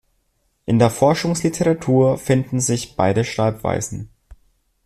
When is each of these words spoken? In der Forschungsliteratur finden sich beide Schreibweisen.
In 0.65 0.79
der 0.79 0.89
Forschungsliteratur 0.89 2.17
finden 2.17 2.59
sich 2.59 2.95
beide 2.95 3.23
Schreibweisen. 3.23 4.09